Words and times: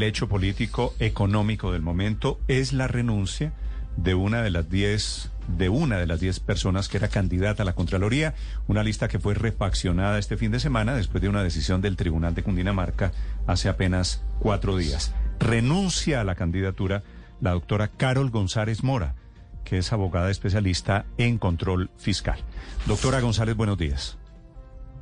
El 0.00 0.04
hecho 0.04 0.30
político 0.30 0.94
económico 0.98 1.72
del 1.72 1.82
momento 1.82 2.40
es 2.48 2.72
la 2.72 2.88
renuncia 2.88 3.52
de 3.98 4.14
una 4.14 4.40
de 4.40 4.48
las 4.48 4.70
diez 4.70 5.30
de 5.46 5.68
una 5.68 5.98
de 5.98 6.06
las 6.06 6.20
diez 6.20 6.40
personas 6.40 6.88
que 6.88 6.96
era 6.96 7.08
candidata 7.08 7.64
a 7.64 7.66
la 7.66 7.74
Contraloría, 7.74 8.34
una 8.66 8.82
lista 8.82 9.08
que 9.08 9.18
fue 9.18 9.34
refaccionada 9.34 10.18
este 10.18 10.38
fin 10.38 10.52
de 10.52 10.58
semana 10.58 10.94
después 10.94 11.20
de 11.20 11.28
una 11.28 11.42
decisión 11.42 11.82
del 11.82 11.96
Tribunal 11.96 12.34
de 12.34 12.42
Cundinamarca 12.42 13.12
hace 13.46 13.68
apenas 13.68 14.22
cuatro 14.38 14.78
días. 14.78 15.12
Renuncia 15.38 16.22
a 16.22 16.24
la 16.24 16.34
candidatura 16.34 17.02
la 17.42 17.50
doctora 17.50 17.88
Carol 17.88 18.30
González 18.30 18.82
Mora, 18.82 19.16
que 19.64 19.76
es 19.76 19.92
abogada 19.92 20.30
especialista 20.30 21.04
en 21.18 21.36
control 21.36 21.90
fiscal. 21.98 22.38
Doctora 22.86 23.20
González, 23.20 23.54
buenos 23.54 23.76
días. 23.76 24.16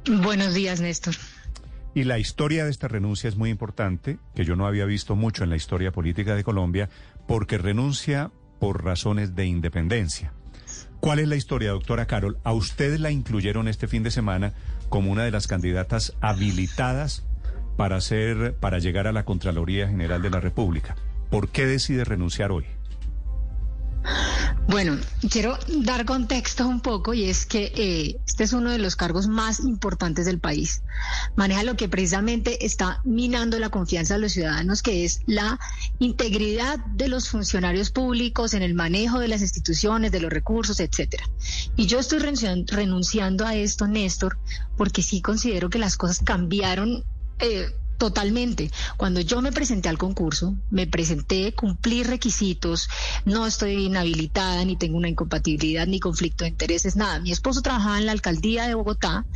Buenos 0.08 0.54
días, 0.54 0.80
Néstor. 0.80 1.14
Y 1.94 2.04
la 2.04 2.18
historia 2.18 2.64
de 2.64 2.70
esta 2.70 2.88
renuncia 2.88 3.28
es 3.28 3.36
muy 3.36 3.50
importante, 3.50 4.18
que 4.34 4.44
yo 4.44 4.56
no 4.56 4.66
había 4.66 4.84
visto 4.84 5.16
mucho 5.16 5.44
en 5.44 5.50
la 5.50 5.56
historia 5.56 5.90
política 5.90 6.34
de 6.34 6.44
Colombia, 6.44 6.88
porque 7.26 7.58
renuncia 7.58 8.30
por 8.60 8.84
razones 8.84 9.34
de 9.34 9.46
independencia. 9.46 10.32
¿Cuál 11.00 11.20
es 11.20 11.28
la 11.28 11.36
historia, 11.36 11.70
doctora 11.70 12.06
Carol? 12.06 12.38
A 12.44 12.52
usted 12.52 12.98
la 12.98 13.10
incluyeron 13.10 13.68
este 13.68 13.86
fin 13.86 14.02
de 14.02 14.10
semana 14.10 14.52
como 14.88 15.10
una 15.10 15.24
de 15.24 15.30
las 15.30 15.46
candidatas 15.46 16.14
habilitadas 16.20 17.24
para 17.76 17.96
hacer, 17.96 18.56
para 18.56 18.78
llegar 18.80 19.06
a 19.06 19.12
la 19.12 19.24
Contraloría 19.24 19.88
General 19.88 20.20
de 20.20 20.30
la 20.30 20.40
República. 20.40 20.96
¿Por 21.30 21.48
qué 21.50 21.66
decide 21.66 22.04
renunciar 22.04 22.50
hoy? 22.50 22.64
Bueno, 24.68 24.98
quiero 25.30 25.58
dar 25.78 26.04
contexto 26.04 26.68
un 26.68 26.80
poco 26.80 27.14
y 27.14 27.24
es 27.24 27.46
que 27.46 27.72
eh, 27.74 28.20
este 28.26 28.44
es 28.44 28.52
uno 28.52 28.70
de 28.70 28.76
los 28.76 28.96
cargos 28.96 29.26
más 29.26 29.60
importantes 29.60 30.26
del 30.26 30.40
país. 30.40 30.82
Maneja 31.36 31.62
lo 31.62 31.74
que 31.74 31.88
precisamente 31.88 32.66
está 32.66 33.00
minando 33.02 33.58
la 33.58 33.70
confianza 33.70 34.14
de 34.14 34.20
los 34.20 34.32
ciudadanos, 34.32 34.82
que 34.82 35.06
es 35.06 35.22
la 35.24 35.58
integridad 36.00 36.78
de 36.80 37.08
los 37.08 37.30
funcionarios 37.30 37.90
públicos 37.90 38.52
en 38.52 38.62
el 38.62 38.74
manejo 38.74 39.20
de 39.20 39.28
las 39.28 39.40
instituciones, 39.40 40.12
de 40.12 40.20
los 40.20 40.30
recursos, 40.30 40.80
etcétera. 40.80 41.24
Y 41.74 41.86
yo 41.86 41.98
estoy 41.98 42.18
renunciando 42.18 43.46
a 43.46 43.54
esto, 43.54 43.86
Néstor, 43.86 44.36
porque 44.76 45.00
sí 45.00 45.22
considero 45.22 45.70
que 45.70 45.78
las 45.78 45.96
cosas 45.96 46.20
cambiaron. 46.22 47.04
Eh, 47.38 47.70
Totalmente. 47.98 48.70
Cuando 48.96 49.20
yo 49.20 49.42
me 49.42 49.50
presenté 49.50 49.88
al 49.88 49.98
concurso, 49.98 50.54
me 50.70 50.86
presenté, 50.86 51.52
cumplí 51.52 52.04
requisitos, 52.04 52.88
no 53.24 53.44
estoy 53.44 53.86
inhabilitada, 53.86 54.64
ni 54.64 54.76
tengo 54.76 54.96
una 54.96 55.08
incompatibilidad, 55.08 55.84
ni 55.84 55.98
conflicto 55.98 56.44
de 56.44 56.50
intereses, 56.50 56.94
nada. 56.94 57.18
Mi 57.18 57.32
esposo 57.32 57.60
trabajaba 57.60 57.98
en 57.98 58.06
la 58.06 58.12
alcaldía 58.12 58.68
de 58.68 58.74
Bogotá, 58.74 59.26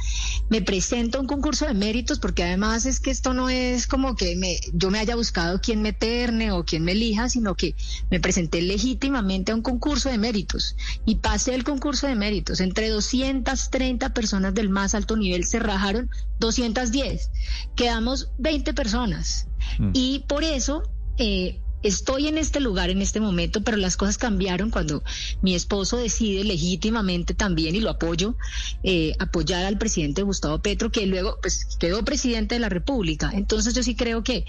me 0.49 0.63
presento 0.63 1.19
a 1.19 1.23
un 1.23 1.27
concurso 1.27 1.67
de 1.67 1.75
méritos, 1.75 2.21
porque 2.21 2.45
además 2.45 2.87
es 2.87 3.01
que 3.01 3.11
esto 3.11 3.35
no 3.35 3.49
es 3.49 3.89
como 3.89 4.15
que 4.15 4.37
me, 4.37 4.61
yo 4.73 4.93
me 4.93 5.01
haya 5.01 5.17
buscado 5.17 5.61
quién 5.61 5.83
meterne 5.83 6.53
o 6.53 6.65
quién 6.65 6.85
me 6.85 6.93
elija, 6.93 7.29
sino 7.29 7.57
que 7.57 7.75
me 8.13 8.21
presenté 8.21 8.63
legítimamente 8.63 9.51
a 9.51 9.57
un 9.57 9.63
concurso 9.63 10.09
de 10.09 10.19
méritos 10.19 10.77
y 11.05 11.17
pasé 11.17 11.57
el 11.57 11.65
concurso 11.65 12.07
de 12.07 12.15
méritos. 12.15 12.61
Entre 12.61 12.91
230 12.91 14.15
personas 14.15 14.55
del 14.55 14.69
más 14.69 14.95
alto 14.95 15.17
nivel 15.17 15.45
se 15.45 15.59
rajaron 15.59 16.11
210. 16.39 17.31
Quedamos 17.75 18.31
20 18.39 18.52
personas. 18.61 19.49
Mm. 19.79 19.91
Y 19.95 20.25
por 20.29 20.45
eso 20.45 20.83
eh, 21.19 21.59
estoy 21.83 22.29
en 22.29 22.39
este 22.39 22.61
lugar 22.61 22.91
en 22.91 23.03
este 23.03 23.21
momento, 23.21 23.63
pero 23.63 23.77
las 23.77 23.97
cosas 23.97 24.19
cambiaron 24.19 24.71
cuando 24.71 25.03
mi 25.41 25.55
esposo 25.55 25.97
decide 25.97 26.45
legítimamente 26.45 27.35
también, 27.35 27.75
y 27.75 27.81
lo 27.81 27.91
apoyo, 27.91 28.37
eh, 28.83 29.15
apoyar 29.19 29.65
al 29.65 29.79
presidente 29.79 30.23
Gustavo 30.23 30.61
Petro, 30.61 30.91
que 30.91 31.07
luego 31.07 31.39
pues, 31.41 31.77
quedó 31.79 32.05
presidente 32.05 32.55
de 32.55 32.61
la 32.61 32.69
República. 32.69 33.31
Entonces 33.35 33.75
yo 33.75 33.83
sí 33.83 33.95
creo 33.95 34.23
que, 34.23 34.45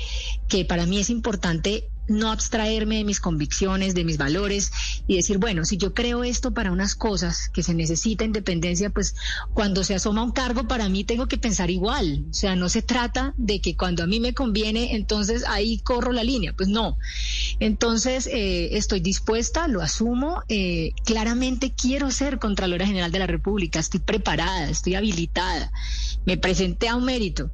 que 0.47 0.66
para 0.66 0.85
mí 0.85 1.00
es 1.00 1.09
importante 1.09 1.90
no 2.08 2.31
abstraerme 2.31 2.97
de 2.97 3.03
mis 3.03 3.19
convicciones, 3.19 3.96
de 3.96 4.03
mis 4.03 4.18
valores 4.18 4.72
y 5.08 5.16
decir, 5.16 5.38
bueno, 5.38 5.66
si 5.66 5.78
yo 5.78 5.94
creo 5.94 6.24
esto 6.24 6.53
para 6.53 6.72
unas 6.72 6.96
cosas 6.96 7.50
que 7.53 7.64
se 7.64 7.74
necesita 7.74 8.24
independencia, 8.24 8.90
pues 8.90 9.16
cuando 9.53 9.84
se 9.84 9.96
asoma 9.96 10.24
un 10.24 10.31
cargo 10.31 10.68
para 10.68 10.90
mí 10.90 11.03
tengo 11.03 11.28
que 11.28 11.38
pensar 11.38 11.69
igual. 11.69 12.25
O 12.30 12.34
sea, 12.34 12.56
no 12.56 12.69
se 12.69 12.81
trata 12.81 13.34
de 13.38 13.62
que 13.62 13.75
cuando 13.75 14.03
a 14.03 14.08
mí 14.08 14.19
me 14.19 14.34
conviene, 14.34 14.96
entonces 14.96 15.44
ahí 15.47 15.80
corro 15.80 16.12
la 16.12 16.24
línea. 16.24 16.53
Pues 16.53 16.69
no. 16.69 16.97
Entonces, 17.59 18.28
eh, 18.28 18.78
estoy 18.78 19.00
dispuesta, 19.00 19.68
lo 19.68 19.81
asumo. 19.81 20.41
Eh, 20.47 20.91
claramente 21.06 21.74
quiero 21.74 22.12
ser 22.12 22.40
Contralora 22.40 22.86
General 22.86 23.12
de 23.12 23.19
la 23.19 23.28
República. 23.28 23.80
Estoy 23.80 24.00
preparada, 24.00 24.69
estoy 24.69 24.96
habilitada. 24.96 25.72
Me 26.25 26.38
presenté 26.38 26.88
a 26.88 26.96
un 26.96 27.06
mérito, 27.06 27.52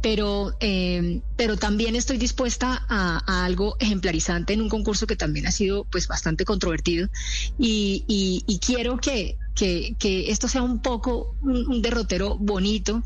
pero, 0.00 0.54
eh, 0.60 1.20
pero 1.36 1.56
también 1.56 1.96
estoy 1.96 2.18
dispuesta 2.18 2.86
a, 2.88 3.44
algo 3.44 3.76
ejemplarizante 3.80 4.52
en 4.52 4.62
un 4.62 4.68
concurso 4.68 5.06
que 5.06 5.16
también 5.16 5.46
ha 5.46 5.52
sido 5.52 5.84
pues 5.84 6.06
bastante 6.06 6.44
controvertido 6.44 7.08
y, 7.58 8.60
quiero 8.64 8.98
que, 8.98 9.36
que, 9.54 9.94
que, 9.98 10.30
esto 10.30 10.48
sea 10.48 10.62
un 10.62 10.80
poco 10.80 11.34
un, 11.42 11.82
derrotero 11.82 12.36
bonito 12.36 13.02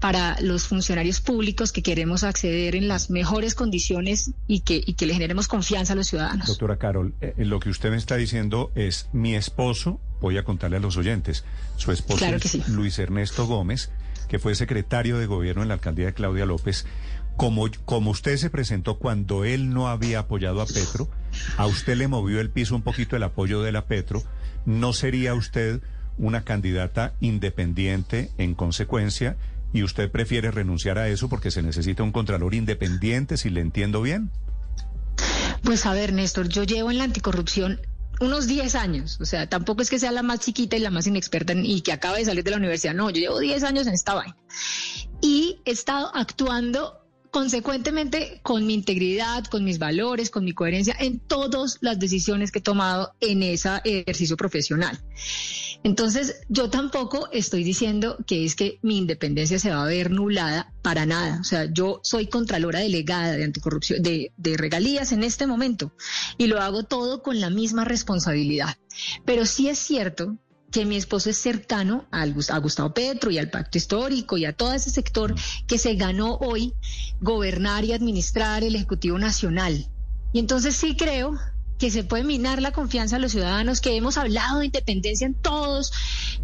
para 0.00 0.40
los 0.40 0.66
funcionarios 0.66 1.20
públicos 1.20 1.72
que 1.72 1.82
queremos 1.82 2.24
acceder 2.24 2.76
en 2.76 2.88
las 2.88 3.10
mejores 3.10 3.54
condiciones 3.54 4.32
y 4.46 4.60
que, 4.60 4.82
y 4.84 4.94
que 4.94 5.06
le 5.06 5.14
generemos 5.14 5.48
confianza 5.48 5.94
a 5.94 5.96
los 5.96 6.08
ciudadanos. 6.08 6.46
Doctora 6.46 6.76
Carol, 6.76 7.14
eh, 7.20 7.34
eh, 7.36 7.44
lo 7.44 7.60
que 7.60 7.70
usted 7.70 7.90
me 7.90 7.96
está 7.96 8.16
diciendo 8.16 8.70
es 8.74 9.08
mi 9.12 9.34
esposo, 9.34 10.00
voy 10.20 10.38
a 10.38 10.44
contarle 10.44 10.76
a 10.76 10.80
los 10.80 10.96
oyentes, 10.96 11.44
su 11.76 11.92
esposo 11.92 12.24
es 12.26 12.68
Luis 12.68 12.98
Ernesto 12.98 13.46
Gómez, 13.46 13.90
que 14.28 14.38
fue 14.38 14.54
secretario 14.54 15.18
de 15.18 15.26
gobierno 15.26 15.62
en 15.62 15.68
la 15.68 15.74
alcaldía 15.74 16.06
de 16.06 16.14
Claudia 16.14 16.46
López 16.46 16.84
como, 17.38 17.66
como 17.84 18.10
usted 18.10 18.36
se 18.36 18.50
presentó 18.50 18.98
cuando 18.98 19.44
él 19.44 19.70
no 19.70 19.88
había 19.88 20.18
apoyado 20.18 20.60
a 20.60 20.66
Petro, 20.66 21.08
a 21.56 21.66
usted 21.66 21.96
le 21.96 22.08
movió 22.08 22.40
el 22.40 22.50
piso 22.50 22.74
un 22.74 22.82
poquito 22.82 23.14
el 23.14 23.22
apoyo 23.22 23.62
de 23.62 23.70
la 23.70 23.86
Petro, 23.86 24.24
¿no 24.66 24.92
sería 24.92 25.34
usted 25.34 25.80
una 26.18 26.44
candidata 26.44 27.14
independiente 27.20 28.30
en 28.38 28.54
consecuencia? 28.54 29.36
Y 29.72 29.82
usted 29.82 30.10
prefiere 30.10 30.50
renunciar 30.50 30.98
a 30.98 31.08
eso 31.08 31.28
porque 31.28 31.50
se 31.50 31.62
necesita 31.62 32.02
un 32.02 32.12
contralor 32.12 32.54
independiente, 32.54 33.36
si 33.36 33.50
le 33.50 33.60
entiendo 33.60 34.00
bien. 34.02 34.30
Pues 35.62 35.84
a 35.86 35.92
ver, 35.92 36.12
Néstor, 36.12 36.48
yo 36.48 36.64
llevo 36.64 36.90
en 36.90 36.98
la 36.98 37.04
anticorrupción 37.04 37.80
unos 38.20 38.46
10 38.46 38.74
años, 38.74 39.18
o 39.20 39.24
sea, 39.24 39.48
tampoco 39.48 39.82
es 39.82 39.90
que 39.90 39.98
sea 39.98 40.10
la 40.10 40.22
más 40.22 40.40
chiquita 40.40 40.76
y 40.76 40.80
la 40.80 40.90
más 40.90 41.06
inexperta 41.06 41.52
y 41.54 41.82
que 41.82 41.92
acaba 41.92 42.16
de 42.16 42.24
salir 42.24 42.42
de 42.42 42.50
la 42.50 42.56
universidad, 42.56 42.94
no, 42.94 43.10
yo 43.10 43.20
llevo 43.20 43.38
10 43.38 43.62
años 43.62 43.86
en 43.86 43.94
esta 43.94 44.14
vaina. 44.14 44.36
Y 45.20 45.60
he 45.64 45.70
estado 45.70 46.10
actuando 46.14 46.97
consecuentemente 47.30 48.40
con 48.42 48.66
mi 48.66 48.74
integridad, 48.74 49.44
con 49.44 49.64
mis 49.64 49.78
valores, 49.78 50.30
con 50.30 50.44
mi 50.44 50.52
coherencia 50.52 50.96
en 50.98 51.20
todas 51.20 51.78
las 51.80 51.98
decisiones 51.98 52.50
que 52.50 52.60
he 52.60 52.62
tomado 52.62 53.14
en 53.20 53.42
ese 53.42 53.70
ejercicio 53.84 54.36
profesional. 54.36 54.98
Entonces, 55.84 56.40
yo 56.48 56.70
tampoco 56.70 57.28
estoy 57.32 57.62
diciendo 57.62 58.18
que 58.26 58.44
es 58.44 58.56
que 58.56 58.78
mi 58.82 58.98
independencia 58.98 59.58
se 59.58 59.70
va 59.70 59.84
a 59.84 59.86
ver 59.86 60.10
nulada 60.10 60.72
para 60.82 61.06
nada. 61.06 61.38
O 61.40 61.44
sea, 61.44 61.72
yo 61.72 62.00
soy 62.02 62.26
contralora 62.26 62.80
delegada 62.80 63.32
de 63.32 63.44
anticorrupción, 63.44 64.02
de, 64.02 64.32
de 64.36 64.56
regalías 64.56 65.12
en 65.12 65.22
este 65.22 65.46
momento 65.46 65.92
y 66.36 66.46
lo 66.46 66.60
hago 66.60 66.82
todo 66.82 67.22
con 67.22 67.40
la 67.40 67.50
misma 67.50 67.84
responsabilidad. 67.84 68.76
Pero 69.24 69.46
sí 69.46 69.68
es 69.68 69.78
cierto 69.78 70.36
que 70.70 70.84
mi 70.84 70.96
esposo 70.96 71.30
es 71.30 71.38
cercano 71.38 72.06
a 72.10 72.26
Gustavo 72.58 72.92
Petro 72.92 73.30
y 73.30 73.38
al 73.38 73.50
pacto 73.50 73.78
histórico 73.78 74.36
y 74.36 74.44
a 74.44 74.52
todo 74.52 74.74
ese 74.74 74.90
sector 74.90 75.34
que 75.66 75.78
se 75.78 75.94
ganó 75.94 76.36
hoy 76.36 76.74
gobernar 77.20 77.84
y 77.84 77.92
administrar 77.92 78.64
el 78.64 78.76
Ejecutivo 78.76 79.18
Nacional. 79.18 79.86
Y 80.32 80.38
entonces 80.38 80.76
sí 80.76 80.96
creo 80.96 81.38
que 81.78 81.90
se 81.90 82.04
puede 82.04 82.24
minar 82.24 82.60
la 82.60 82.72
confianza 82.72 83.16
de 83.16 83.22
los 83.22 83.32
ciudadanos, 83.32 83.80
que 83.80 83.96
hemos 83.96 84.18
hablado 84.18 84.58
de 84.58 84.66
independencia 84.66 85.26
en 85.26 85.34
todos 85.34 85.92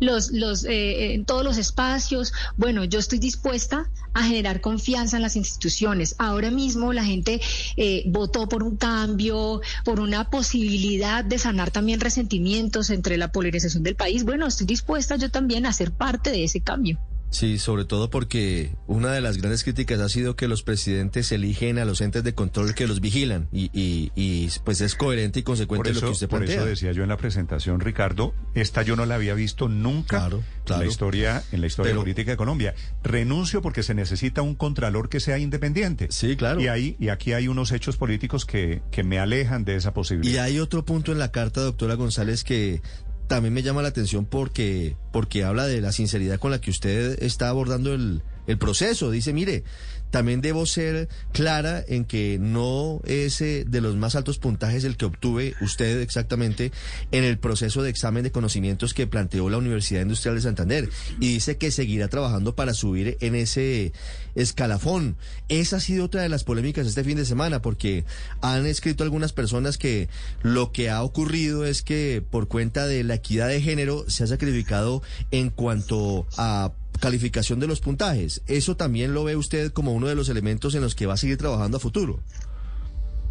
los, 0.01 0.31
los 0.31 0.65
eh, 0.65 1.15
en 1.15 1.25
todos 1.25 1.45
los 1.45 1.59
espacios. 1.59 2.33
Bueno, 2.57 2.85
yo 2.85 2.99
estoy 2.99 3.19
dispuesta 3.19 3.91
a 4.15 4.23
generar 4.23 4.61
confianza 4.61 5.17
en 5.17 5.23
las 5.23 5.37
instituciones. 5.37 6.15
Ahora 6.19 6.51
mismo 6.51 6.93
la 6.93 7.05
gente 7.05 7.41
eh, 7.77 8.05
votó 8.07 8.49
por 8.49 8.63
un 8.63 8.77
cambio, 8.77 9.61
por 9.85 10.01
una 10.01 10.31
posibilidad 10.31 11.25
de 11.25 11.39
sanar 11.39 11.71
también 11.71 12.01
resentimientos 12.01 12.91
entre 12.91 13.17
la 13.17 13.33
polarización 13.33 13.83
del 13.83 13.97
país. 13.97 14.25
Bueno, 14.25 14.47
estoy 14.47 14.67
dispuesta 14.67 15.17
yo 15.17 15.31
también 15.31 15.67
a 15.67 15.73
ser 15.73 15.91
parte 15.91 16.31
de 16.31 16.45
ese 16.45 16.61
cambio. 16.61 16.99
Sí, 17.31 17.59
sobre 17.59 17.85
todo 17.85 18.11
porque 18.11 18.71
una 18.87 19.13
de 19.13 19.21
las 19.21 19.39
grandes 19.39 19.65
críticas 19.65 20.01
ha 20.01 20.09
sido 20.09 20.37
que 20.37 20.47
los 20.47 20.63
presidentes 20.63 21.33
eligen 21.33 21.79
a 21.79 21.85
los 21.85 22.01
entes 22.01 22.23
de 22.23 22.35
control 22.35 22.75
que 22.75 22.87
los 22.87 23.01
vigilan 23.01 23.49
y, 23.53 23.71
y, 23.73 24.51
pues 24.65 24.81
es 24.81 24.95
coherente 24.95 25.41
y 25.41 25.43
consecuente 25.43 25.93
lo 25.93 26.01
que 26.01 26.07
usted 26.07 26.29
plantea. 26.29 26.57
Por 26.57 26.63
eso 26.63 26.69
decía 26.69 26.93
yo 26.93 27.03
en 27.03 27.09
la 27.09 27.17
presentación, 27.17 27.81
Ricardo, 27.81 28.35
esta 28.55 28.83
yo 28.83 28.95
no 28.95 29.05
la 29.05 29.17
había 29.17 29.35
visto 29.35 29.69
nunca 29.69 30.27
en 30.27 30.79
la 30.79 30.87
historia, 30.87 31.43
en 31.51 31.61
la 31.61 31.67
historia 31.67 31.95
política 31.95 32.31
de 32.31 32.37
Colombia. 32.37 32.75
Renuncio 33.03 33.63
porque 33.63 33.83
se 33.83 33.95
necesita 33.95 34.43
un 34.43 34.55
contralor 34.55 35.09
que 35.09 35.21
sea 35.21 35.39
independiente. 35.39 36.09
Sí, 36.11 36.37
claro. 36.37 36.61
Y 36.61 36.69
ahí 36.69 36.97
y 36.99 37.09
aquí 37.09 37.33
hay 37.33 37.49
unos 37.49 37.73
hechos 37.73 37.97
políticos 37.97 38.47
que, 38.47 38.83
que 38.91 39.03
me 39.03 39.19
alejan 39.19 39.65
de 39.65 39.77
esa 39.77 39.93
posibilidad. 39.93 40.35
Y 40.35 40.39
hay 40.39 40.59
otro 40.59 40.85
punto 40.85 41.13
en 41.13 41.19
la 41.19 41.33
carta, 41.33 41.61
doctora 41.61 41.95
González, 41.95 42.45
que 42.45 42.81
también 43.27 43.55
me 43.55 43.63
llama 43.63 43.83
la 43.83 43.89
atención 43.89 44.27
porque, 44.27 44.97
porque 45.13 45.45
habla 45.45 45.67
de 45.67 45.81
la 45.81 45.93
sinceridad 45.93 46.39
con 46.39 46.51
la 46.51 46.61
que 46.61 46.71
usted 46.71 47.23
está 47.23 47.49
abordando 47.49 47.95
el, 47.95 48.23
el 48.47 48.59
proceso. 48.59 49.11
Dice, 49.11 49.33
mire, 49.33 49.65
también 50.15 50.41
debo 50.41 50.65
ser 50.65 51.09
clara 51.33 51.85
en 51.89 52.05
que 52.05 52.39
no 52.41 53.01
es 53.05 53.41
eh, 53.41 53.65
de 53.67 53.81
los 53.81 53.97
más 53.97 54.15
altos 54.15 54.39
puntajes 54.39 54.85
el 54.85 54.97
que 54.97 55.07
obtuve 55.07 55.57
usted 55.61 56.01
exactamente 56.03 56.71
en 57.11 57.25
el 57.25 57.37
proceso 57.37 57.83
de 57.83 57.91
examen 57.91 58.23
de 58.23 58.31
conocimientos 58.31 58.95
que 58.95 59.09
planteó 59.09 59.51
la 59.51 59.59
Universidad 59.59 60.03
Industrial 60.03 60.37
de 60.37 60.43
Santander. 60.43 60.89
Y 61.19 61.33
dice 61.33 61.57
que 61.57 61.73
seguirá 61.73 62.07
trabajando 62.07 62.55
para 62.55 62.75
subir 62.75 63.17
en 63.19 63.35
ese 63.35 63.93
escalafón. 64.37 65.17
Esa 65.49 65.79
ha 65.79 65.81
sido 65.81 66.05
otra 66.05 66.23
de 66.23 66.29
las 66.29 66.45
polémicas 66.45 66.87
este 66.87 67.03
fin 67.03 67.17
de 67.17 67.25
semana, 67.25 67.61
porque 67.61 68.05
han 68.41 68.67
escrito 68.67 69.03
algunas 69.03 69.33
personas 69.33 69.79
que 69.79 70.09
lo 70.43 70.71
que 70.71 70.91
ha 70.91 71.03
ocurrido 71.03 71.65
es 71.65 71.83
que 71.83 72.23
por 72.31 72.47
cuenta 72.47 72.87
de 72.87 73.03
la 73.03 73.15
equidad 73.15 73.49
de 73.49 73.61
género 73.61 74.05
se 74.07 74.23
ha 74.23 74.29
sacrificado 74.29 75.03
en 75.33 75.51
cuanto 75.51 76.29
a 76.37 76.71
calificación 77.05 77.61
de 77.61 77.67
los 77.67 77.81
puntajes. 77.81 78.41
¿Eso 78.47 78.79
también 78.79 79.13
lo 79.13 79.25
ve 79.25 79.37
usted 79.37 79.73
como 79.73 79.93
uno 79.93 80.07
de 80.07 80.15
los 80.15 80.31
elementos 80.31 80.75
en 80.75 80.81
los 80.81 80.95
que 80.95 81.05
va 81.05 81.13
a 81.13 81.19
seguir 81.19 81.37
trabajando 81.37 81.77
a 81.77 81.81
futuro? 81.81 82.21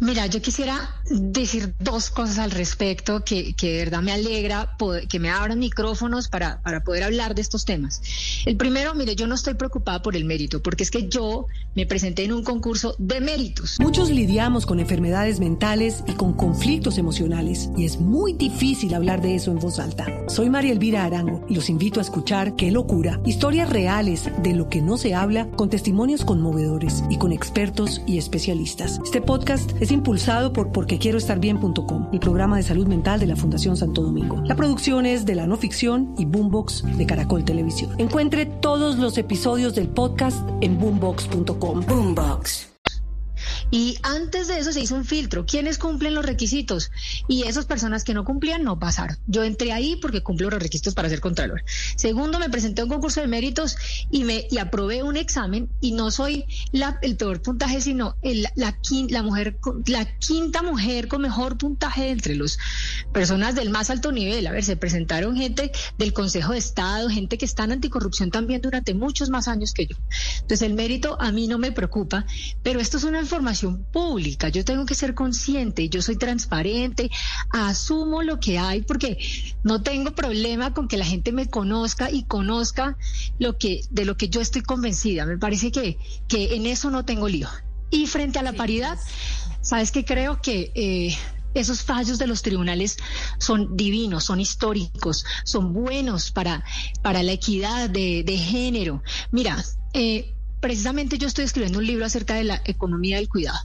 Mira, 0.00 0.26
yo 0.26 0.42
quisiera 0.42 0.90
decir 1.08 1.74
dos 1.78 2.10
cosas 2.10 2.38
al 2.38 2.50
respecto 2.50 3.24
que, 3.24 3.54
que 3.54 3.72
de 3.72 3.78
verdad 3.78 4.02
me 4.02 4.12
alegra 4.12 4.76
que 5.08 5.18
me 5.18 5.30
abran 5.30 5.58
micrófonos 5.58 6.28
para, 6.28 6.60
para 6.62 6.82
poder 6.82 7.04
hablar 7.04 7.34
de 7.34 7.42
estos 7.42 7.64
temas. 7.64 8.02
El 8.44 8.56
primero, 8.56 8.94
mire, 8.94 9.14
yo 9.16 9.26
no 9.26 9.34
estoy 9.34 9.54
preocupada 9.54 10.02
por 10.02 10.16
el 10.16 10.24
mérito, 10.24 10.62
porque 10.62 10.82
es 10.82 10.90
que 10.90 11.08
yo 11.08 11.46
me 11.74 11.86
presenté 11.86 12.24
en 12.24 12.32
un 12.32 12.42
concurso 12.42 12.94
de 12.98 13.20
méritos. 13.20 13.76
Muchos 13.80 14.10
lidiamos 14.10 14.66
con 14.66 14.80
enfermedades 14.80 15.40
mentales 15.40 16.02
y 16.06 16.12
con 16.12 16.34
conflictos 16.34 16.98
emocionales, 16.98 17.70
y 17.76 17.84
es 17.84 17.98
muy 17.98 18.32
difícil 18.32 18.94
hablar 18.94 19.22
de 19.22 19.36
eso 19.36 19.50
en 19.50 19.58
voz 19.58 19.78
alta. 19.78 20.06
Soy 20.28 20.50
María 20.50 20.72
Elvira 20.72 21.04
Arango 21.04 21.44
y 21.48 21.54
los 21.54 21.70
invito 21.70 22.00
a 22.00 22.02
escuchar 22.02 22.56
Qué 22.56 22.70
locura, 22.70 23.20
historias 23.24 23.70
reales 23.70 24.28
de 24.42 24.54
lo 24.54 24.68
que 24.68 24.82
no 24.82 24.98
se 24.98 25.14
habla, 25.14 25.48
con 25.50 25.70
testimonios 25.70 26.24
conmovedores 26.24 27.04
y 27.10 27.18
con 27.18 27.32
expertos 27.32 28.02
y 28.06 28.18
especialistas. 28.18 29.00
Este 29.04 29.20
podcast 29.20 29.70
es 29.84 29.92
impulsado 29.92 30.52
por 30.52 30.72
porquequieroestarbien.com, 30.72 32.08
el 32.12 32.20
programa 32.20 32.56
de 32.56 32.62
salud 32.62 32.86
mental 32.86 33.20
de 33.20 33.26
la 33.26 33.36
Fundación 33.36 33.76
Santo 33.76 34.02
Domingo. 34.02 34.42
La 34.44 34.56
producción 34.56 35.06
es 35.06 35.24
de 35.24 35.34
la 35.34 35.46
no 35.46 35.56
ficción 35.56 36.14
y 36.18 36.24
Boombox 36.24 36.96
de 36.96 37.06
Caracol 37.06 37.44
Televisión. 37.44 37.94
Encuentre 37.98 38.46
todos 38.46 38.98
los 38.98 39.16
episodios 39.18 39.74
del 39.74 39.88
podcast 39.88 40.46
en 40.60 40.78
boombox.com. 40.78 41.84
Boombox. 41.86 42.73
Y 43.70 43.98
antes 44.02 44.48
de 44.48 44.58
eso 44.58 44.72
se 44.72 44.80
hizo 44.80 44.94
un 44.94 45.04
filtro. 45.04 45.46
¿Quiénes 45.46 45.78
cumplen 45.78 46.14
los 46.14 46.24
requisitos? 46.24 46.90
Y 47.28 47.44
esas 47.44 47.66
personas 47.66 48.04
que 48.04 48.14
no 48.14 48.24
cumplían 48.24 48.62
no 48.62 48.78
pasaron. 48.78 49.16
Yo 49.26 49.42
entré 49.42 49.72
ahí 49.72 49.96
porque 49.96 50.22
cumplo 50.22 50.50
los 50.50 50.62
requisitos 50.62 50.94
para 50.94 51.08
ser 51.08 51.20
contralor. 51.20 51.64
Segundo, 51.96 52.38
me 52.38 52.50
presenté 52.50 52.82
a 52.82 52.84
un 52.84 52.90
concurso 52.90 53.20
de 53.20 53.26
méritos 53.26 53.76
y 54.10 54.24
me 54.24 54.46
y 54.50 54.58
aprobé 54.58 55.02
un 55.02 55.16
examen 55.16 55.68
y 55.80 55.92
no 55.92 56.10
soy 56.10 56.44
la, 56.72 56.98
el 57.02 57.16
peor 57.16 57.42
puntaje, 57.42 57.80
sino 57.80 58.16
el, 58.22 58.42
la, 58.42 58.76
la, 59.08 59.22
mujer, 59.22 59.58
la 59.86 60.18
quinta 60.18 60.62
mujer 60.62 61.08
con 61.08 61.22
mejor 61.22 61.56
puntaje 61.58 62.10
entre 62.10 62.34
los 62.34 62.58
personas 63.12 63.54
del 63.54 63.70
más 63.70 63.90
alto 63.90 64.12
nivel. 64.12 64.46
A 64.46 64.52
ver, 64.52 64.64
se 64.64 64.76
presentaron 64.76 65.36
gente 65.36 65.72
del 65.98 66.12
Consejo 66.12 66.52
de 66.52 66.58
Estado, 66.58 67.08
gente 67.08 67.38
que 67.38 67.44
está 67.44 67.64
en 67.64 67.72
anticorrupción 67.72 68.30
también 68.30 68.60
durante 68.60 68.94
muchos 68.94 69.30
más 69.30 69.48
años 69.48 69.72
que 69.72 69.86
yo. 69.86 69.96
Entonces 70.34 70.62
el 70.62 70.74
mérito 70.74 71.16
a 71.20 71.32
mí 71.32 71.48
no 71.48 71.58
me 71.58 71.72
preocupa, 71.72 72.26
pero 72.62 72.80
esto 72.80 72.96
es 72.98 73.04
una 73.04 73.20
información 73.20 73.53
pública. 73.92 74.48
Yo 74.48 74.64
tengo 74.64 74.86
que 74.86 74.94
ser 74.94 75.14
consciente, 75.14 75.88
yo 75.88 76.02
soy 76.02 76.16
transparente, 76.16 77.10
asumo 77.50 78.22
lo 78.22 78.40
que 78.40 78.58
hay 78.58 78.82
porque 78.82 79.18
no 79.62 79.82
tengo 79.82 80.14
problema 80.14 80.74
con 80.74 80.88
que 80.88 80.96
la 80.96 81.04
gente 81.04 81.32
me 81.32 81.48
conozca 81.48 82.10
y 82.10 82.24
conozca 82.24 82.96
lo 83.38 83.58
que 83.58 83.82
de 83.90 84.04
lo 84.04 84.16
que 84.16 84.28
yo 84.28 84.40
estoy 84.40 84.62
convencida. 84.62 85.26
Me 85.26 85.38
parece 85.38 85.70
que, 85.72 85.98
que 86.28 86.54
en 86.56 86.66
eso 86.66 86.90
no 86.90 87.04
tengo 87.04 87.28
lío. 87.28 87.48
Y 87.90 88.06
frente 88.06 88.38
a 88.38 88.42
la 88.42 88.54
paridad, 88.54 88.98
sabes 89.60 89.92
que 89.92 90.04
creo 90.04 90.40
que 90.42 90.72
eh, 90.74 91.16
esos 91.54 91.82
fallos 91.82 92.18
de 92.18 92.26
los 92.26 92.42
tribunales 92.42 92.96
son 93.38 93.76
divinos, 93.76 94.24
son 94.24 94.40
históricos, 94.40 95.24
son 95.44 95.72
buenos 95.72 96.30
para, 96.30 96.64
para 97.02 97.22
la 97.22 97.32
equidad 97.32 97.88
de, 97.88 98.24
de 98.24 98.36
género. 98.36 99.02
Mira, 99.30 99.64
eh, 99.92 100.33
precisamente 100.64 101.18
yo 101.18 101.26
estoy 101.26 101.44
escribiendo 101.44 101.78
un 101.78 101.86
libro 101.86 102.06
acerca 102.06 102.36
de 102.36 102.44
la 102.44 102.62
economía 102.64 103.18
del 103.18 103.28
cuidado. 103.28 103.58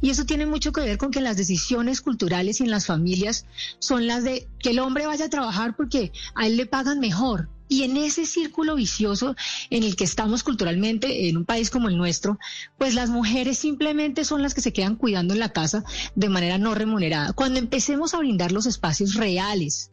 Y 0.00 0.10
eso 0.10 0.24
tiene 0.24 0.46
mucho 0.46 0.72
que 0.72 0.80
ver 0.80 0.98
con 0.98 1.12
que 1.12 1.20
las 1.20 1.36
decisiones 1.36 2.00
culturales 2.00 2.58
y 2.60 2.64
en 2.64 2.72
las 2.72 2.86
familias 2.86 3.46
son 3.78 4.08
las 4.08 4.24
de 4.24 4.48
que 4.58 4.70
el 4.70 4.80
hombre 4.80 5.06
vaya 5.06 5.26
a 5.26 5.30
trabajar 5.30 5.76
porque 5.76 6.10
a 6.34 6.48
él 6.48 6.56
le 6.56 6.66
pagan 6.66 6.98
mejor, 6.98 7.48
y 7.70 7.84
en 7.84 7.96
ese 7.96 8.26
círculo 8.26 8.74
vicioso 8.74 9.36
en 9.70 9.84
el 9.84 9.94
que 9.94 10.02
estamos 10.02 10.42
culturalmente 10.42 11.28
en 11.28 11.36
un 11.36 11.44
país 11.44 11.70
como 11.70 11.88
el 11.88 11.96
nuestro, 11.96 12.38
pues 12.76 12.94
las 12.94 13.10
mujeres 13.10 13.58
simplemente 13.58 14.24
son 14.24 14.42
las 14.42 14.54
que 14.54 14.60
se 14.60 14.72
quedan 14.72 14.96
cuidando 14.96 15.34
en 15.34 15.40
la 15.40 15.52
casa 15.52 15.84
de 16.16 16.28
manera 16.28 16.58
no 16.58 16.74
remunerada. 16.74 17.32
Cuando 17.32 17.60
empecemos 17.60 18.12
a 18.12 18.18
brindar 18.18 18.50
los 18.50 18.66
espacios 18.66 19.14
reales, 19.14 19.92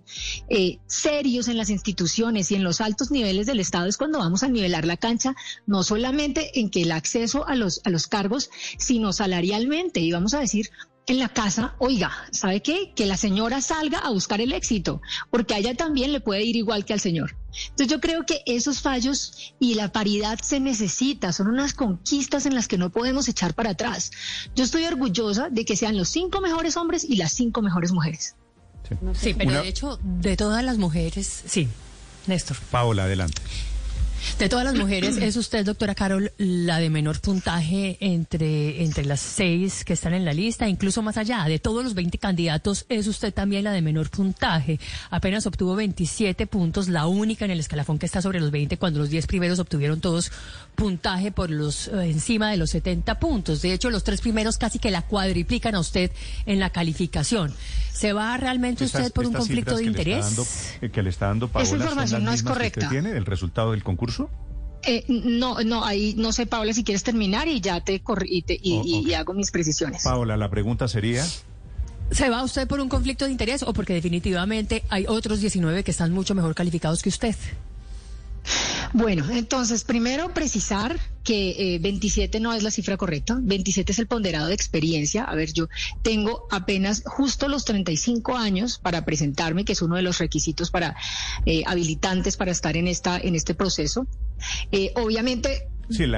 eh, 0.49 0.79
serios 0.87 1.47
en 1.47 1.57
las 1.57 1.69
instituciones 1.69 2.51
y 2.51 2.55
en 2.55 2.63
los 2.63 2.81
altos 2.81 3.11
niveles 3.11 3.45
del 3.45 3.59
Estado 3.59 3.85
es 3.85 3.97
cuando 3.97 4.17
vamos 4.17 4.41
a 4.41 4.47
nivelar 4.47 4.85
la 4.85 4.97
cancha, 4.97 5.35
no 5.67 5.83
solamente 5.83 6.59
en 6.59 6.71
que 6.71 6.81
el 6.81 6.91
acceso 6.91 7.47
a 7.47 7.53
los, 7.53 7.81
a 7.83 7.91
los 7.91 8.07
cargos, 8.07 8.49
sino 8.79 9.13
salarialmente. 9.13 9.99
Y 9.99 10.11
vamos 10.11 10.33
a 10.33 10.39
decir, 10.39 10.71
en 11.07 11.19
la 11.19 11.29
casa, 11.29 11.75
oiga, 11.79 12.11
¿sabe 12.31 12.61
qué? 12.61 12.91
Que 12.93 13.05
la 13.05 13.15
señora 13.15 13.61
salga 13.61 13.99
a 13.99 14.09
buscar 14.09 14.41
el 14.41 14.51
éxito, 14.51 15.01
porque 15.31 15.53
a 15.55 15.57
ella 15.57 15.73
también 15.73 16.11
le 16.11 16.19
puede 16.19 16.43
ir 16.43 16.57
igual 16.57 16.83
que 16.83 16.93
al 16.93 16.99
señor. 16.99 17.35
Entonces 17.69 17.87
yo 17.87 18.01
creo 18.01 18.25
que 18.25 18.43
esos 18.45 18.81
fallos 18.81 19.53
y 19.59 19.75
la 19.75 19.91
paridad 19.91 20.37
se 20.43 20.59
necesita, 20.59 21.31
son 21.31 21.47
unas 21.47 21.73
conquistas 21.73 22.45
en 22.45 22.53
las 22.53 22.67
que 22.67 22.77
no 22.77 22.89
podemos 22.89 23.29
echar 23.29 23.53
para 23.53 23.71
atrás. 23.71 24.11
Yo 24.53 24.65
estoy 24.65 24.83
orgullosa 24.83 25.49
de 25.49 25.63
que 25.63 25.77
sean 25.77 25.97
los 25.97 26.09
cinco 26.09 26.41
mejores 26.41 26.75
hombres 26.75 27.05
y 27.05 27.15
las 27.15 27.31
cinco 27.31 27.61
mejores 27.61 27.91
mujeres. 27.93 28.35
Sí, 29.13 29.33
pero 29.33 29.63
de 29.63 29.67
hecho, 29.67 29.99
de 30.01 30.37
todas 30.37 30.63
las 30.63 30.77
mujeres, 30.77 31.43
sí, 31.45 31.67
Néstor. 32.25 32.57
Paola, 32.71 33.03
adelante. 33.03 33.41
De 34.39 34.49
todas 34.49 34.65
las 34.65 34.75
mujeres, 34.75 35.17
¿es 35.21 35.35
usted, 35.35 35.65
doctora 35.65 35.95
Carol, 35.95 36.31
la 36.37 36.79
de 36.79 36.89
menor 36.89 37.19
puntaje 37.19 37.97
entre, 37.99 38.83
entre 38.83 39.05
las 39.05 39.19
seis 39.19 39.83
que 39.83 39.93
están 39.93 40.13
en 40.13 40.25
la 40.25 40.33
lista? 40.33 40.67
Incluso 40.67 41.01
más 41.01 41.17
allá, 41.17 41.43
de 41.45 41.59
todos 41.59 41.83
los 41.83 41.93
20 41.93 42.17
candidatos, 42.17 42.85
¿es 42.89 43.07
usted 43.07 43.33
también 43.33 43.63
la 43.63 43.71
de 43.71 43.81
menor 43.81 44.09
puntaje? 44.09 44.79
Apenas 45.09 45.45
obtuvo 45.47 45.75
27 45.75 46.47
puntos, 46.47 46.87
la 46.87 47.07
única 47.07 47.45
en 47.45 47.51
el 47.51 47.59
escalafón 47.59 47.99
que 47.99 48.05
está 48.05 48.21
sobre 48.21 48.39
los 48.39 48.51
20, 48.51 48.77
cuando 48.77 48.99
los 48.99 49.09
10 49.09 49.27
primeros 49.27 49.59
obtuvieron 49.59 50.01
todos 50.01 50.31
puntaje 50.75 51.31
por 51.31 51.49
los 51.49 51.87
eh, 51.87 52.11
encima 52.11 52.51
de 52.51 52.57
los 52.57 52.69
70 52.69 53.19
puntos. 53.19 53.61
De 53.61 53.73
hecho, 53.73 53.89
los 53.89 54.03
tres 54.03 54.21
primeros 54.21 54.57
casi 54.57 54.79
que 54.79 54.91
la 54.91 55.01
cuadriplican 55.01 55.75
a 55.75 55.79
usted 55.79 56.11
en 56.45 56.59
la 56.59 56.69
calificación. 56.69 57.53
¿Se 57.91 58.13
va 58.13 58.37
realmente 58.37 58.85
usted 58.85 59.11
por 59.11 59.25
un 59.25 59.33
conflicto 59.33 59.75
de 59.75 59.85
interés? 59.85 60.77
Eh, 60.81 60.89
que 60.91 61.01
le 61.01 61.09
está 61.09 61.27
dando 61.27 61.49
Esa 61.59 61.75
información 61.75 62.23
no 62.23 62.31
es 62.31 62.43
correcta. 62.43 62.87
tiene 62.89 63.17
el 63.17 63.25
resultado 63.25 63.71
del 63.71 63.83
concurso? 63.83 64.06
Eh, 64.83 65.03
no, 65.07 65.59
no, 65.63 65.83
ahí 65.83 66.13
no 66.17 66.31
sé, 66.31 66.45
Paula, 66.45 66.73
si 66.73 66.83
quieres 66.83 67.03
terminar 67.03 67.47
y 67.47 67.59
ya 67.59 67.81
te, 67.81 67.99
corri 67.99 68.43
y, 68.47 69.13
hago 69.13 69.33
mis 69.33 69.51
precisiones. 69.51 70.03
Paula, 70.03 70.37
la 70.37 70.49
pregunta 70.49 70.87
sería... 70.87 71.25
¿Se 72.09 72.29
va 72.29 72.41
usted 72.41 72.67
por 72.69 72.79
un 72.79 72.87
conflicto 72.87 73.25
de 73.25 73.31
interés 73.31 73.63
o 73.63 73.73
porque 73.73 73.93
definitivamente 73.93 74.83
hay 74.87 75.05
otros 75.07 75.41
19 75.41 75.83
que 75.83 75.91
están 75.91 76.13
mucho 76.13 76.35
mejor 76.35 76.55
calificados 76.55 77.01
que 77.01 77.09
usted? 77.09 77.35
Bueno, 78.93 79.25
entonces, 79.29 79.83
primero 79.83 80.33
precisar 80.33 80.97
que 81.27 81.77
27 81.81 82.37
eh, 82.37 82.39
no 82.39 82.53
es 82.53 82.63
la 82.63 82.71
cifra 82.71 82.95
correcta, 82.95 83.37
27 83.41 83.91
es 83.91 83.99
el 83.99 84.07
ponderado 84.07 84.47
de 84.47 84.53
experiencia. 84.53 85.25
A 85.25 85.35
ver, 85.35 85.51
yo 85.51 85.67
tengo 86.01 86.47
apenas 86.51 87.03
justo 87.05 87.49
los 87.49 87.65
35 87.65 88.37
años 88.37 88.79
para 88.79 89.03
presentarme, 89.03 89.65
que 89.65 89.73
es 89.73 89.81
uno 89.81 89.97
de 89.97 90.03
los 90.03 90.19
requisitos 90.19 90.71
para 90.71 90.95
eh, 91.45 91.63
habilitantes 91.65 92.37
para 92.37 92.51
estar 92.51 92.77
en 92.77 92.87
esta 92.87 93.17
en 93.17 93.35
este 93.35 93.55
proceso. 93.55 94.07
Eh, 94.71 94.93
obviamente 94.95 95.67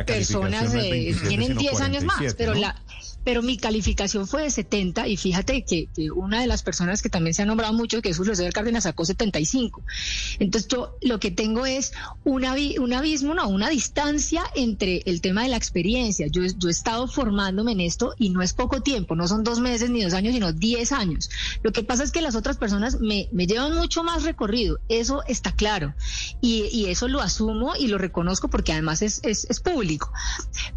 personas 0.06 0.75
eh, 0.75 1.16
tienen 1.28 1.58
10 1.58 1.82
años 1.82 2.04
más, 2.04 2.36
pero 2.36 2.54
la 2.54 2.80
pero 3.29 3.43
mi 3.43 3.57
calificación 3.57 4.25
fue 4.25 4.41
de 4.41 4.50
70 4.50 5.07
y 5.07 5.15
fíjate 5.15 5.63
que, 5.63 5.88
una 6.15 6.41
de 6.41 6.48
las 6.48 6.63
personas 6.63 7.03
que 7.03 7.09
también 7.09 7.36
se 7.36 7.43
ha 7.43 7.45
nombrado 7.45 7.74
mucho, 7.74 8.01
que 8.01 8.09
es 8.09 8.17
Julio 8.17 8.33
César 8.33 8.51
Cárdenas, 8.53 8.86
sacó 8.86 9.05
75. 9.05 9.83
Entonces 10.39 10.67
yo 10.67 10.95
lo 11.03 11.19
que 11.19 11.29
tengo 11.29 11.67
es 11.67 11.91
una, 12.24 12.55
un 12.79 12.91
abismo, 12.91 13.36
no, 13.36 13.48
una 13.48 13.69
distancia 13.69 14.41
entre 14.55 15.03
el 15.05 15.21
tema 15.21 15.43
de 15.43 15.50
la 15.50 15.57
experiencia. 15.57 16.25
Yo, 16.25 16.41
he 16.41 16.71
estado 16.71 17.07
formándome 17.07 17.74
en 17.74 17.81
esto 17.81 18.15
y 18.17 18.31
no 18.31 18.41
es 18.41 18.53
poco 18.53 18.81
tiempo, 18.81 19.15
no 19.15 19.27
son 19.27 19.43
dos 19.43 19.59
meses 19.59 19.91
ni 19.91 20.01
dos 20.01 20.13
años, 20.13 20.33
sino 20.33 20.51
diez 20.51 20.91
años. 20.91 21.29
Lo 21.62 21.71
que 21.71 21.83
pasa 21.83 22.03
es 22.03 22.12
que 22.12 22.24
las 22.24 22.33
otras 22.33 22.57
personas 22.57 23.00
me, 23.00 23.29
llevan 23.31 23.75
mucho 23.75 24.03
más 24.03 24.24
recorrido, 24.24 24.79
eso 24.89 25.21
está 25.27 25.51
claro. 25.51 25.93
Y, 26.41 26.88
eso 26.89 27.07
lo 27.07 27.21
asumo 27.21 27.75
y 27.75 27.89
lo 27.89 28.00
reconozco 28.00 28.48
porque 28.48 28.74
además 28.74 29.03
es 29.03 29.59
público. 29.63 30.12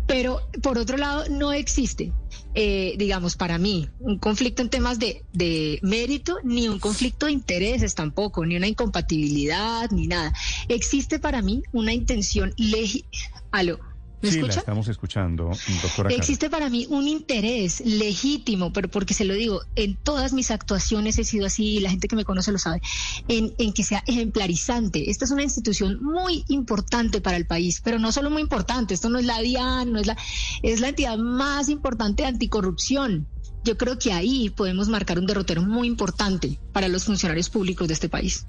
Pero 0.07 0.43
por 0.61 0.77
otro 0.77 0.99
lado, 0.99 1.25
no 1.31 1.55
existe 1.55 2.13
eh, 2.55 2.95
digamos, 2.99 3.37
para 3.37 3.59
mí, 3.59 3.89
un 4.01 4.19
conflicto 4.19 4.63
en 4.63 4.69
temas 4.69 4.99
de, 4.99 5.25
de, 5.33 5.79
mérito, 5.83 6.39
ni 6.45 6.69
un 6.69 6.79
conflicto 6.79 7.27
de 7.27 7.33
intereses 7.33 7.95
tampoco, 7.95 8.45
ni 8.45 8.57
una 8.57 8.69
incompatibilidad, 8.69 9.91
ni 9.91 10.07
nada. 10.07 10.33
Existe 10.69 11.19
para 11.19 11.43
mí 11.43 11.63
una 11.73 11.93
intención 11.93 12.55
legítima. 12.57 13.92
¿Me 14.23 14.31
sí, 14.31 14.41
la 14.41 14.49
estamos 14.49 14.87
escuchando, 14.87 15.51
doctora. 15.83 16.11
Existe 16.11 16.49
para 16.49 16.71
mí 16.71 16.87
un 16.89 17.09
interés 17.09 17.83
legítimo, 17.85 18.73
pero 18.73 18.89
porque 18.89 19.15
se 19.15 19.25
lo 19.25 19.35
digo, 19.35 19.63
en 19.75 19.97
todas 19.97 20.33
mis 20.33 20.53
actuaciones 20.53 21.19
he 21.19 21.25
sido 21.25 21.47
así, 21.47 21.77
y 21.77 21.81
la 21.81 21.91
gente 21.91 22.07
que 22.07 22.15
me 22.15 22.25
conoce 22.25 22.53
lo 22.53 22.59
sabe, 22.59 22.81
en, 23.27 23.53
en 23.59 23.73
que 23.73 23.83
sea 23.83 24.05
ejemplarizante. 24.07 25.11
Esta 25.11 25.25
es 25.25 25.33
una 25.33 25.43
institución 25.43 25.99
muy 26.03 26.45
importante 26.49 27.21
para 27.21 27.37
el 27.37 27.47
país, 27.47 27.81
pero 27.83 27.99
no 27.99 28.13
solo 28.13 28.31
muy 28.31 28.43
importante, 28.43 28.95
esto 28.95 29.09
no 29.09 29.19
es 29.19 29.27
la 29.27 29.41
DIAN, 29.41 29.93
no 29.93 29.99
es 29.99 30.07
la, 30.07 30.17
es 30.63 30.81
la 30.81 30.91
entidad 30.91 31.19
más 31.19 31.69
importante 31.69 32.23
de 32.23 32.29
anticorrupción. 32.29 33.27
Yo 33.65 33.77
creo 33.77 33.99
que 33.99 34.13
ahí 34.13 34.51
podemos 34.51 34.89
marcar 34.89 35.19
un 35.19 35.27
derrotero 35.27 35.63
muy 35.63 35.89
importante 35.89 36.61
para 36.73 36.89
los 36.89 37.05
funcionarios 37.05 37.51
públicos 37.51 37.89
de 37.89 37.95
este 37.95 38.09
país. 38.09 38.45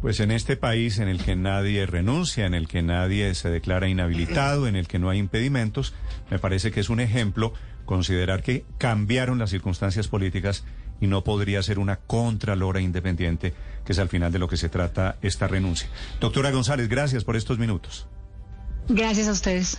Pues 0.00 0.20
en 0.20 0.30
este 0.30 0.56
país 0.56 0.98
en 0.98 1.08
el 1.08 1.22
que 1.22 1.36
nadie 1.36 1.86
renuncia, 1.86 2.46
en 2.46 2.54
el 2.54 2.68
que 2.68 2.82
nadie 2.82 3.34
se 3.34 3.50
declara 3.50 3.88
inhabilitado, 3.88 4.68
en 4.68 4.76
el 4.76 4.86
que 4.86 4.98
no 4.98 5.10
hay 5.10 5.18
impedimentos, 5.18 5.94
me 6.30 6.38
parece 6.38 6.70
que 6.70 6.80
es 6.80 6.90
un 6.90 7.00
ejemplo 7.00 7.52
considerar 7.84 8.42
que 8.42 8.64
cambiaron 8.78 9.38
las 9.38 9.50
circunstancias 9.50 10.08
políticas 10.08 10.64
y 11.00 11.06
no 11.06 11.24
podría 11.24 11.62
ser 11.62 11.78
una 11.78 11.96
contralora 11.96 12.80
independiente, 12.80 13.54
que 13.84 13.92
es 13.92 13.98
al 13.98 14.08
final 14.08 14.32
de 14.32 14.38
lo 14.38 14.48
que 14.48 14.56
se 14.56 14.68
trata 14.68 15.16
esta 15.22 15.46
renuncia. 15.46 15.88
Doctora 16.20 16.50
González, 16.50 16.88
gracias 16.88 17.24
por 17.24 17.36
estos 17.36 17.58
minutos. 17.58 18.06
Gracias 18.88 19.28
a 19.28 19.32
ustedes. 19.32 19.78